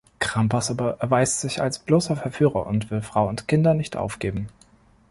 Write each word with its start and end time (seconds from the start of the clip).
Crampas 0.17 0.71
aber 0.71 0.97
erweist 0.99 1.41
sich 1.41 1.61
als 1.61 1.77
bloßer 1.77 2.15
Verführer 2.15 2.65
und 2.65 2.89
will 2.89 3.03
Frau 3.03 3.27
und 3.27 3.47
Kinder 3.47 3.75
nicht 3.75 3.95
aufgeben. 3.95 4.47